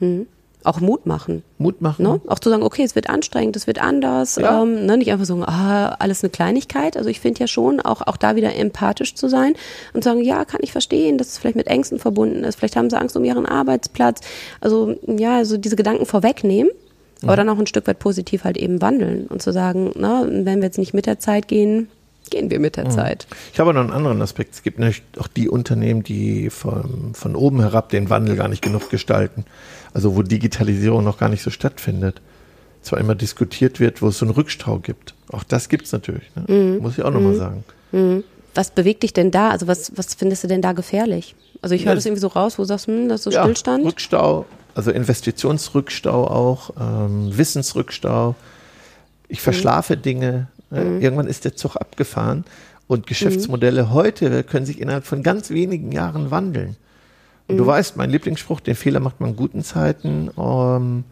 Mhm. 0.00 0.26
Auch 0.62 0.80
Mut 0.80 1.06
machen. 1.06 1.42
Mut 1.56 1.80
machen. 1.80 2.02
Ne? 2.02 2.20
Auch 2.26 2.38
zu 2.38 2.50
sagen, 2.50 2.62
okay, 2.62 2.82
es 2.82 2.94
wird 2.94 3.08
anstrengend, 3.08 3.56
es 3.56 3.66
wird 3.66 3.80
anders. 3.80 4.36
Ja. 4.36 4.62
Ähm, 4.62 4.84
ne? 4.84 4.98
Nicht 4.98 5.10
einfach 5.10 5.24
so, 5.24 5.42
ah, 5.42 5.96
alles 5.98 6.22
eine 6.22 6.30
Kleinigkeit. 6.30 6.98
Also 6.98 7.08
ich 7.08 7.20
finde 7.20 7.40
ja 7.40 7.46
schon, 7.46 7.80
auch, 7.80 8.02
auch 8.02 8.18
da 8.18 8.36
wieder 8.36 8.54
empathisch 8.54 9.14
zu 9.14 9.28
sein 9.28 9.54
und 9.94 10.04
sagen, 10.04 10.20
ja, 10.20 10.44
kann 10.44 10.60
ich 10.62 10.72
verstehen, 10.72 11.16
dass 11.16 11.28
es 11.28 11.38
vielleicht 11.38 11.56
mit 11.56 11.66
Ängsten 11.66 11.98
verbunden 11.98 12.44
ist. 12.44 12.56
Vielleicht 12.56 12.76
haben 12.76 12.90
sie 12.90 12.98
Angst 12.98 13.16
um 13.16 13.24
ihren 13.24 13.46
Arbeitsplatz. 13.46 14.20
Also 14.60 14.96
ja, 15.06 15.38
also 15.38 15.56
diese 15.56 15.76
Gedanken 15.76 16.04
vorwegnehmen. 16.04 16.70
Aber 17.22 17.36
dann 17.36 17.50
auch 17.50 17.58
ein 17.58 17.66
Stück 17.66 17.86
weit 17.86 17.98
positiv 17.98 18.44
halt 18.44 18.56
eben 18.56 18.80
wandeln 18.80 19.26
und 19.26 19.42
zu 19.42 19.52
sagen, 19.52 19.92
na, 19.94 20.24
ne, 20.24 20.46
wenn 20.46 20.60
wir 20.60 20.64
jetzt 20.64 20.78
nicht 20.78 20.94
mit 20.94 21.04
der 21.04 21.18
Zeit 21.18 21.48
gehen, 21.48 21.90
gehen 22.30 22.50
wir 22.50 22.60
mit 22.60 22.76
der 22.76 22.86
mhm. 22.86 22.90
Zeit. 22.90 23.26
Ich 23.52 23.60
habe 23.60 23.74
noch 23.74 23.80
einen 23.80 23.92
anderen 23.92 24.22
Aspekt. 24.22 24.54
Es 24.54 24.62
gibt 24.62 24.78
nämlich 24.78 25.02
auch 25.18 25.28
die 25.28 25.48
Unternehmen, 25.48 26.02
die 26.02 26.50
von, 26.50 27.14
von 27.14 27.36
oben 27.36 27.60
herab 27.60 27.90
den 27.90 28.10
Wandel 28.10 28.36
gar 28.36 28.48
nicht 28.48 28.62
genug 28.62 28.90
gestalten. 28.90 29.44
Also 29.92 30.16
wo 30.16 30.22
Digitalisierung 30.22 31.04
noch 31.04 31.18
gar 31.18 31.28
nicht 31.28 31.42
so 31.42 31.50
stattfindet. 31.50 32.20
Zwar 32.82 32.98
immer 32.98 33.14
diskutiert 33.14 33.80
wird, 33.80 34.00
wo 34.00 34.08
es 34.08 34.18
so 34.18 34.24
einen 34.24 34.34
Rückstau 34.34 34.78
gibt. 34.78 35.14
Auch 35.30 35.44
das 35.44 35.68
gibt 35.68 35.86
es 35.86 35.92
natürlich. 35.92 36.24
Ne? 36.34 36.54
Mhm. 36.54 36.78
Muss 36.78 36.96
ich 36.96 37.04
auch 37.04 37.10
nochmal 37.10 37.32
mhm. 37.32 37.38
sagen. 37.38 37.64
Mhm. 37.92 38.24
Was 38.54 38.70
bewegt 38.70 39.02
dich 39.02 39.12
denn 39.12 39.30
da? 39.30 39.50
Also 39.50 39.66
was, 39.66 39.92
was 39.96 40.14
findest 40.14 40.44
du 40.44 40.48
denn 40.48 40.62
da 40.62 40.72
gefährlich? 40.72 41.34
Also 41.62 41.74
ich 41.74 41.82
höre 41.82 41.92
ja, 41.92 41.94
das 41.94 42.06
irgendwie 42.06 42.20
so 42.20 42.28
raus, 42.28 42.58
wo 42.58 42.62
du 42.62 42.68
sagst, 42.68 42.86
hm, 42.86 43.08
das 43.08 43.20
ist 43.20 43.24
so 43.24 43.30
ja, 43.30 43.42
Stillstand. 43.42 43.84
Rückstau, 43.84 44.46
also 44.74 44.90
Investitionsrückstau 44.90 46.26
auch, 46.26 46.70
ähm, 46.80 47.36
Wissensrückstau. 47.36 48.34
Ich 49.28 49.40
verschlafe 49.40 49.96
mhm. 49.96 50.02
Dinge, 50.02 50.46
Mhm. 50.70 51.00
Irgendwann 51.00 51.26
ist 51.26 51.44
der 51.44 51.56
Zug 51.56 51.76
abgefahren 51.76 52.44
und 52.86 53.06
Geschäftsmodelle 53.06 53.84
mhm. 53.84 53.90
heute 53.92 54.42
können 54.44 54.66
sich 54.66 54.80
innerhalb 54.80 55.04
von 55.04 55.22
ganz 55.22 55.50
wenigen 55.50 55.92
Jahren 55.92 56.30
wandeln. 56.30 56.76
Und 57.48 57.56
du 57.56 57.64
mhm. 57.64 57.68
weißt, 57.68 57.96
mein 57.96 58.10
Lieblingsspruch, 58.10 58.60
den 58.60 58.76
Fehler 58.76 59.00
macht 59.00 59.20
man 59.20 59.30
in 59.30 59.36
guten 59.36 59.62
Zeiten, 59.62 60.28
um, 60.28 61.04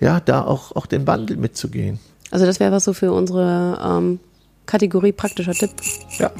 ja, 0.00 0.20
da 0.20 0.42
auch, 0.42 0.74
auch 0.74 0.86
den 0.86 1.06
Wandel 1.06 1.36
mitzugehen. 1.36 2.00
Also 2.30 2.46
das 2.46 2.58
wäre 2.58 2.72
was 2.72 2.84
so 2.84 2.92
für 2.92 3.12
unsere 3.12 3.78
ähm, 3.80 4.18
Kategorie 4.66 5.12
praktischer 5.12 5.52
Tipp. 5.52 5.70
Ja. 6.18 6.32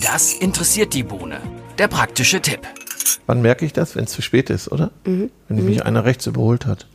Das 0.00 0.34
interessiert 0.34 0.94
die 0.94 1.02
Bohne. 1.02 1.40
Der 1.78 1.88
praktische 1.88 2.40
Tipp. 2.40 2.60
Wann 3.26 3.42
merke 3.42 3.64
ich 3.64 3.72
das? 3.72 3.96
Wenn 3.96 4.04
es 4.04 4.12
zu 4.12 4.22
spät 4.22 4.50
ist, 4.50 4.70
oder? 4.70 4.90
Mhm. 5.04 5.30
Wenn 5.48 5.64
mich 5.64 5.78
mhm. 5.78 5.82
einer 5.82 6.04
rechts 6.04 6.26
überholt 6.26 6.66
hat. 6.66 6.86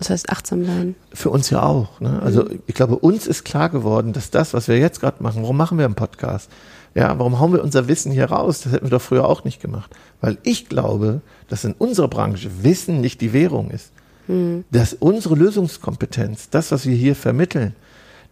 Das 0.00 0.08
heißt 0.08 0.30
achtsam 0.30 0.64
sein. 0.64 0.94
Für 1.12 1.28
uns 1.28 1.50
ja 1.50 1.62
auch. 1.62 2.00
Ne? 2.00 2.22
Also 2.22 2.44
mhm. 2.44 2.62
ich 2.66 2.74
glaube, 2.74 2.96
uns 2.96 3.26
ist 3.26 3.44
klar 3.44 3.68
geworden, 3.68 4.14
dass 4.14 4.30
das, 4.30 4.54
was 4.54 4.66
wir 4.66 4.78
jetzt 4.78 5.00
gerade 5.00 5.22
machen, 5.22 5.42
warum 5.42 5.58
machen 5.58 5.76
wir 5.76 5.84
einen 5.84 5.94
Podcast? 5.94 6.50
Ja, 6.94 7.18
warum 7.18 7.38
hauen 7.38 7.52
wir 7.52 7.62
unser 7.62 7.86
Wissen 7.86 8.10
hier 8.10 8.24
raus? 8.24 8.62
Das 8.62 8.72
hätten 8.72 8.86
wir 8.86 8.90
doch 8.90 9.02
früher 9.02 9.28
auch 9.28 9.44
nicht 9.44 9.60
gemacht. 9.60 9.94
Weil 10.22 10.38
ich 10.42 10.70
glaube, 10.70 11.20
dass 11.48 11.64
in 11.64 11.74
unserer 11.74 12.08
Branche 12.08 12.48
Wissen 12.62 13.02
nicht 13.02 13.20
die 13.20 13.34
Währung 13.34 13.70
ist. 13.70 13.92
Mhm. 14.26 14.64
Dass 14.70 14.94
unsere 14.94 15.34
Lösungskompetenz, 15.34 16.48
das, 16.48 16.72
was 16.72 16.86
wir 16.86 16.96
hier 16.96 17.14
vermitteln, 17.14 17.76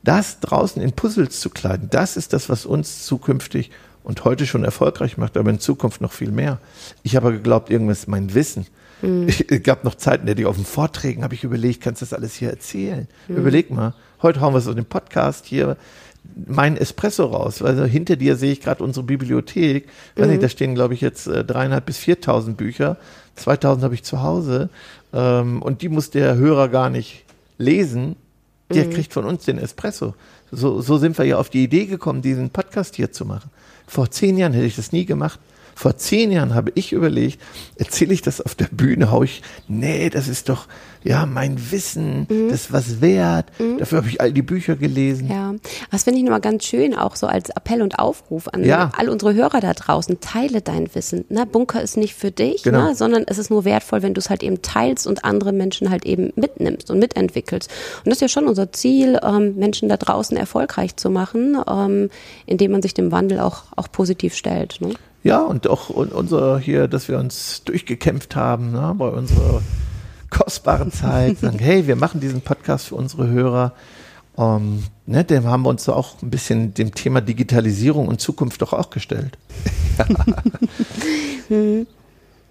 das 0.03 0.41
draußen 0.41 0.81
in 0.81 0.93
Puzzles 0.93 1.39
zu 1.39 1.51
kleiden, 1.51 1.91
das 1.91 2.17
ist 2.17 2.33
das, 2.33 2.49
was 2.49 2.65
uns 2.65 3.05
zukünftig 3.05 3.71
und 4.05 4.25
heute 4.25 4.47
schon 4.47 4.65
erfolgreich 4.65 5.19
macht, 5.19 5.37
aber 5.37 5.51
in 5.51 5.61
Zukunft 5.61 6.01
noch 6.01 6.13
viel 6.13 6.31
mehr. 6.31 6.61
Ich 7.03 7.15
habe 7.15 7.31
geglaubt, 7.31 7.69
irgendwas 7.69 7.99
ist 7.99 8.09
mein 8.09 8.33
Wissen. 8.33 8.67
Mhm. 9.03 9.29
Ich, 9.29 9.51
es 9.51 9.63
gab 9.63 9.85
noch 9.85 9.95
Zeiten, 9.95 10.27
denen 10.27 10.41
ich 10.41 10.47
auf 10.47 10.57
den 10.57 10.65
Vorträgen 10.65 11.23
habe 11.23 11.35
ich 11.35 11.45
überlegt, 11.45 11.83
kannst 11.83 12.03
du 12.03 12.07
das 12.07 12.13
alles 12.13 12.35
hier 12.35 12.51
erzählen? 12.51 13.09
Mhm. 13.29 13.37
Überleg 13.37 13.71
mal. 13.71 13.95
Heute 14.23 14.41
hauen 14.41 14.55
wir 14.55 14.61
so 14.61 14.75
den 14.75 14.85
Podcast 14.85 15.47
hier 15.47 15.77
mein 16.47 16.77
Espresso 16.77 17.27
raus. 17.27 17.63
Also 17.63 17.85
hinter 17.85 18.17
dir 18.17 18.37
sehe 18.37 18.53
ich 18.53 18.61
gerade 18.61 18.83
unsere 18.83 19.05
Bibliothek. 19.05 19.87
Mhm. 19.87 20.21
Weiß 20.21 20.29
nicht, 20.29 20.43
da 20.43 20.49
stehen, 20.49 20.75
glaube 20.75 20.95
ich, 20.95 21.01
jetzt 21.01 21.27
äh, 21.27 21.45
dreieinhalb 21.45 21.87
bis 21.87 21.99
viertausend 21.99 22.57
Bücher. 22.57 22.97
2000 23.37 23.85
habe 23.85 23.95
ich 23.95 24.03
zu 24.03 24.23
Hause. 24.23 24.69
Ähm, 25.13 25.63
und 25.63 25.83
die 25.83 25.89
muss 25.89 26.11
der 26.11 26.37
Hörer 26.37 26.69
gar 26.69 26.91
nicht 26.91 27.25
lesen. 27.57 28.17
Der 28.71 28.85
mhm. 28.85 28.91
kriegt 28.91 29.13
von 29.13 29.25
uns 29.25 29.45
den 29.45 29.59
Espresso. 29.59 30.15
So, 30.51 30.81
so 30.81 30.99
sind 30.99 31.17
wir 31.17 31.25
ja 31.25 31.39
auf 31.39 31.51
die 31.51 31.65
Idee 31.65 31.87
gekommen, 31.87 32.23
diesen 32.23 32.51
Podcast 32.51 32.97
hier 32.97 33.13
zu 33.13 33.25
machen. 33.25 33.51
Vor 33.87 34.11
zehn 34.11 34.37
Jahren 34.37 34.53
hätte 34.53 34.67
ich 34.67 34.77
das 34.77 34.93
nie 34.93 35.07
gemacht. 35.07 35.41
Vor 35.79 35.97
zehn 35.97 36.33
Jahren 36.33 36.57
habe 36.57 36.73
ich 36.75 36.93
überlegt, 36.93 37.41
erzähle 37.77 38.13
ich 38.13 38.21
das 38.21 38.41
auf 38.41 38.57
der 38.57 38.67
Bühne, 38.67 39.13
hau 39.13 39.23
ich, 39.23 39.43
nee, 39.69 40.11
das 40.11 40.27
ist 40.27 40.49
doch, 40.49 40.67
ja, 41.05 41.25
mein 41.25 41.71
Wissen, 41.71 42.27
mhm. 42.29 42.49
das 42.51 42.63
ist 42.63 42.73
was 42.73 43.01
wert. 43.01 43.47
Mhm. 43.61 43.79
Dafür 43.79 43.99
habe 43.99 44.09
ich 44.09 44.21
all 44.21 44.33
die 44.33 44.43
Bücher 44.43 44.75
gelesen. 44.75 45.31
Ja, 45.31 45.55
das 45.93 46.03
finde 46.03 46.19
ich 46.19 46.25
nochmal 46.25 46.41
ganz 46.41 46.65
schön, 46.65 46.97
auch 46.97 47.15
so 47.15 47.29
als 47.29 47.51
Appell 47.51 47.81
und 47.83 48.01
Aufruf 48.01 48.49
an 48.49 48.65
ja. 48.65 48.91
all 48.97 49.09
unsere 49.09 49.35
Hörer 49.35 49.61
da 49.61 49.73
draußen. 49.73 50.19
Teile 50.19 50.63
dein 50.63 50.93
Wissen. 50.97 51.27
Na, 51.29 51.45
Bunker 51.45 51.81
ist 51.81 51.97
nicht 51.97 52.17
für 52.17 52.33
dich, 52.33 52.65
genau. 52.65 52.89
ne, 52.89 52.95
sondern 52.97 53.23
es 53.29 53.39
ist 53.39 53.49
nur 53.49 53.65
wertvoll, 53.65 54.03
wenn 54.03 54.15
du 54.15 54.19
es 54.19 54.31
halt 54.31 54.43
eben 54.43 54.63
teilst 54.63 55.07
und 55.07 55.25
andere 55.25 55.53
Menschen 55.53 55.91
halt 55.91 56.05
eben 56.05 56.33
mitnimmst 56.35 56.91
und 56.91 56.99
mitentwickelst. 56.99 57.71
Und 57.99 58.07
das 58.07 58.17
ist 58.17 58.23
ja 58.23 58.29
schon 58.29 58.49
unser 58.49 58.73
Ziel, 58.73 59.21
ähm, 59.23 59.55
Menschen 59.55 59.89
da 59.89 59.97
draußen 59.97 60.37
erfolgreich 60.37 60.97
zu 60.97 61.09
machen, 61.09 61.57
ähm, 61.71 62.11
indem 62.47 62.73
man 62.73 62.83
sich 62.83 62.95
dem 62.95 63.13
Wandel 63.13 63.39
auch, 63.39 63.67
auch 63.77 63.93
positiv 63.93 64.35
stellt. 64.35 64.81
Ne? 64.81 64.95
Ja, 65.29 65.41
und 65.43 65.69
auch 65.69 65.91
unser 65.91 66.59
hier, 66.59 66.89
dass 66.89 67.09
wir 67.09 67.19
uns 67.19 67.63
durchgekämpft 67.65 68.35
haben 68.35 68.73
ne, 68.73 68.95
bei 68.97 69.09
unserer 69.09 69.61
kostbaren 70.31 70.91
Zeit. 70.91 71.37
Sagen, 71.41 71.59
hey, 71.59 71.87
wir 71.87 71.97
machen 71.97 72.23
diesen 72.23 72.41
Podcast 72.41 72.87
für 72.87 72.95
unsere 72.95 73.29
Hörer. 73.29 73.75
Um, 74.37 74.85
ne, 75.05 75.25
dem 75.25 75.45
haben 75.45 75.65
wir 75.65 75.69
uns 75.69 75.85
so 75.85 75.93
auch 75.93 76.23
ein 76.23 76.31
bisschen 76.31 76.73
dem 76.73 76.95
Thema 76.95 77.21
Digitalisierung 77.21 78.09
und 78.09 78.23
Zukunft 78.23 78.63
doch 78.63 78.73
auch 78.73 78.89
gestellt. 78.89 79.37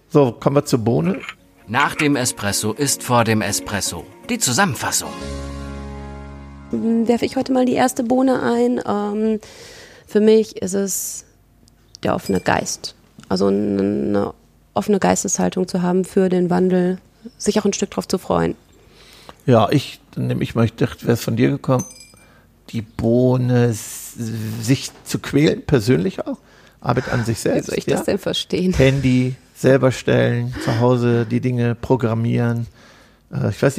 so, 0.10 0.34
kommen 0.34 0.56
wir 0.58 0.66
zur 0.66 0.80
Bohne. 0.80 1.20
Nach 1.68 1.96
dem 1.96 2.16
Espresso 2.16 2.74
ist 2.74 3.02
vor 3.02 3.24
dem 3.24 3.42
Espresso. 3.42 4.06
Die 4.30 4.38
Zusammenfassung. 4.38 5.10
Werfe 6.70 7.26
ich 7.26 7.38
heute 7.38 7.54
mal 7.54 7.66
die 7.66 7.74
erste 7.74 8.04
Bohne 8.04 8.44
ein. 8.44 8.80
Ähm, 8.88 9.40
für 10.06 10.20
mich 10.20 10.62
ist 10.62 10.76
es 10.76 11.27
der 12.04 12.16
offene 12.16 12.40
Geist. 12.40 12.96
Also 13.30 13.48
eine 13.48 14.34
offene 14.74 15.00
Geisteshaltung 15.00 15.68
zu 15.68 15.82
haben 15.82 16.06
für 16.06 16.30
den 16.30 16.50
Wandel, 16.50 17.00
sich 17.38 17.60
auch 17.60 17.66
ein 17.66 17.74
Stück 17.74 17.92
drauf 17.92 18.08
zu 18.08 18.18
freuen. 18.18 18.56
Ja, 19.46 19.70
ich 19.70 20.00
nehme 20.16 20.44
ich 20.44 20.56
mal, 20.56 20.66
ich 20.66 20.74
dachte, 20.76 21.04
wäre 21.04 21.14
es 21.14 21.24
von 21.24 21.36
dir 21.36 21.50
gekommen, 21.50 21.86
die 22.70 22.82
Bohne 22.82 23.74
sich 23.74 24.92
zu 25.04 25.20
quälen, 25.20 25.64
persönlich 25.66 26.26
auch. 26.26 26.38
Arbeit 26.80 27.10
an 27.12 27.26
sich 27.26 27.40
selbst. 27.40 27.68
Wie 27.68 27.72
soll 27.72 27.80
ich 27.80 27.86
ja? 27.88 27.98
das 27.98 28.06
denn 28.06 28.20
verstehen? 28.20 28.74
Handy 28.74 29.36
selber 29.56 29.92
stellen, 29.92 30.54
zu 30.64 30.80
Hause 30.80 31.26
die 31.26 31.42
Dinge 31.42 31.76
programmieren. 31.76 32.68
Äh, 33.34 33.50
ich 33.50 33.62
weiß 33.62 33.78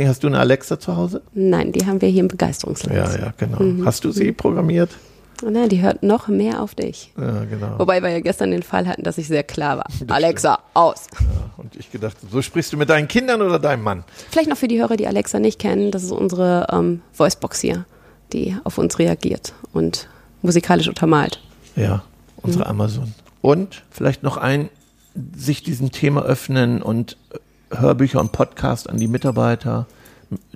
Na, 5.42 5.68
die 5.68 5.80
hört 5.80 6.02
noch 6.02 6.28
mehr 6.28 6.62
auf 6.62 6.74
dich. 6.74 7.12
Ja, 7.16 7.44
genau. 7.44 7.78
Wobei 7.78 8.02
wir 8.02 8.10
ja 8.10 8.20
gestern 8.20 8.50
den 8.50 8.62
Fall 8.62 8.86
hatten, 8.88 9.02
dass 9.02 9.18
ich 9.18 9.28
sehr 9.28 9.44
klar 9.44 9.78
war. 9.78 9.86
Das 10.00 10.16
Alexa, 10.16 10.54
stimmt. 10.54 10.68
aus. 10.74 11.06
Ja, 11.12 11.50
und 11.56 11.76
ich 11.76 11.92
gedacht, 11.92 12.16
so 12.30 12.42
sprichst 12.42 12.72
du 12.72 12.76
mit 12.76 12.88
deinen 12.88 13.08
Kindern 13.08 13.42
oder 13.42 13.58
deinem 13.58 13.82
Mann? 13.82 14.04
Vielleicht 14.30 14.48
noch 14.48 14.56
für 14.56 14.68
die 14.68 14.80
Hörer, 14.80 14.96
die 14.96 15.06
Alexa 15.06 15.38
nicht 15.38 15.58
kennen, 15.58 15.90
das 15.90 16.02
ist 16.02 16.10
unsere 16.10 16.66
ähm, 16.72 17.02
Voicebox 17.12 17.60
hier, 17.60 17.84
die 18.32 18.56
auf 18.64 18.78
uns 18.78 18.98
reagiert 18.98 19.54
und 19.72 20.08
musikalisch 20.42 20.88
untermalt. 20.88 21.40
Ja, 21.76 22.02
unsere 22.42 22.64
mhm. 22.64 22.70
Amazon. 22.70 23.14
Und 23.40 23.84
vielleicht 23.90 24.22
noch 24.22 24.36
ein, 24.36 24.68
sich 25.36 25.62
diesem 25.62 25.92
Thema 25.92 26.22
öffnen 26.22 26.82
und 26.82 27.16
äh, 27.30 27.76
Hörbücher 27.76 28.20
und 28.20 28.32
Podcast 28.32 28.90
an 28.90 28.96
die 28.96 29.08
Mitarbeiter, 29.08 29.86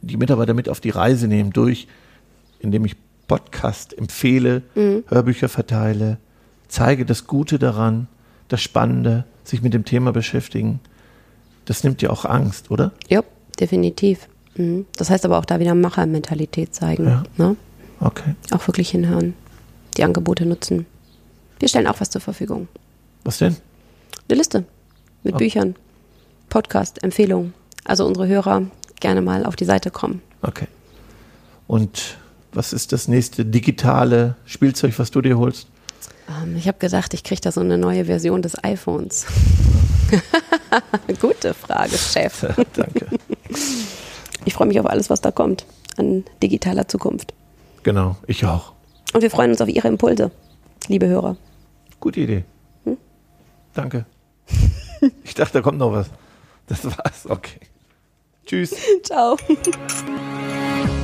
die 0.00 0.16
Mitarbeiter 0.16 0.54
mit 0.54 0.68
auf 0.68 0.80
die 0.80 0.90
Reise 0.90 1.28
nehmen 1.28 1.52
durch, 1.52 1.86
indem 2.58 2.84
ich 2.84 2.96
Podcast 3.26 3.96
empfehle, 3.96 4.62
mhm. 4.74 5.04
Hörbücher 5.08 5.48
verteile, 5.48 6.18
zeige 6.68 7.04
das 7.04 7.26
Gute 7.26 7.58
daran, 7.58 8.08
das 8.48 8.60
Spannende, 8.60 9.24
sich 9.44 9.62
mit 9.62 9.74
dem 9.74 9.84
Thema 9.84 10.12
beschäftigen. 10.12 10.80
Das 11.64 11.84
nimmt 11.84 12.02
ja 12.02 12.10
auch 12.10 12.24
Angst, 12.24 12.70
oder? 12.70 12.92
Ja, 13.08 13.22
definitiv. 13.58 14.28
Mhm. 14.56 14.86
Das 14.96 15.10
heißt 15.10 15.24
aber 15.24 15.38
auch 15.38 15.44
da 15.44 15.60
wieder 15.60 15.74
Machermentalität 15.74 16.74
zeigen. 16.74 17.06
Ja. 17.06 17.22
Ne? 17.36 17.56
Okay. 18.00 18.34
Auch 18.50 18.66
wirklich 18.66 18.90
hinhören, 18.90 19.34
die 19.96 20.04
Angebote 20.04 20.46
nutzen. 20.46 20.86
Wir 21.58 21.68
stellen 21.68 21.86
auch 21.86 22.00
was 22.00 22.10
zur 22.10 22.20
Verfügung. 22.20 22.68
Was 23.24 23.38
denn? 23.38 23.56
Eine 24.28 24.38
Liste 24.38 24.64
mit 25.22 25.34
okay. 25.34 25.44
Büchern, 25.44 25.76
Podcast, 26.48 27.02
Empfehlungen. 27.02 27.54
Also 27.84 28.06
unsere 28.06 28.26
Hörer 28.26 28.62
gerne 29.00 29.22
mal 29.22 29.46
auf 29.46 29.56
die 29.56 29.64
Seite 29.64 29.90
kommen. 29.90 30.22
Okay. 30.42 30.66
Und 31.66 32.18
was 32.52 32.72
ist 32.72 32.92
das 32.92 33.08
nächste 33.08 33.44
digitale 33.44 34.36
Spielzeug, 34.44 34.98
was 34.98 35.10
du 35.10 35.20
dir 35.20 35.38
holst? 35.38 35.68
Um, 36.28 36.50
ähm, 36.50 36.56
ich 36.56 36.68
habe 36.68 36.78
gedacht, 36.78 37.14
ich 37.14 37.24
kriege 37.24 37.40
da 37.40 37.52
so 37.52 37.60
eine 37.60 37.78
neue 37.78 38.04
Version 38.04 38.42
des 38.42 38.62
iPhones. 38.62 39.26
Gute 41.20 41.54
Frage, 41.54 41.96
Chef. 41.96 42.46
Danke. 42.74 43.06
Ich 44.44 44.54
freue 44.54 44.68
mich 44.68 44.78
auf 44.80 44.86
alles, 44.86 45.10
was 45.10 45.20
da 45.20 45.30
kommt 45.30 45.64
an 45.96 46.24
digitaler 46.42 46.88
Zukunft. 46.88 47.34
Genau, 47.82 48.16
ich 48.26 48.44
auch. 48.44 48.72
Und 49.12 49.22
wir 49.22 49.30
freuen 49.30 49.50
uns 49.50 49.60
auf 49.60 49.68
Ihre 49.68 49.88
Impulse, 49.88 50.30
liebe 50.88 51.06
Hörer. 51.06 51.36
Gute 52.00 52.20
Idee. 52.20 52.44
Hm? 52.84 52.96
Danke. 53.74 54.06
Ich 55.24 55.34
dachte, 55.34 55.54
da 55.54 55.60
kommt 55.62 55.78
noch 55.78 55.92
was. 55.92 56.08
Das 56.66 56.84
war's. 56.84 57.26
Okay. 57.28 57.60
Tschüss. 58.46 58.74
Ciao 59.02 59.36